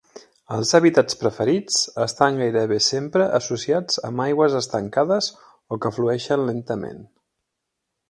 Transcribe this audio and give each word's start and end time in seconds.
Els 0.53 0.69
habitats 0.77 1.17
preferits 1.19 1.77
estan 2.05 2.39
gairebé 2.43 2.81
sempre 2.87 3.29
associats 3.41 4.03
amb 4.11 4.27
aigües 4.27 4.59
estancades 4.63 5.31
o 5.77 5.83
que 5.85 5.97
flueixen 6.01 6.51
lentament. 6.53 7.03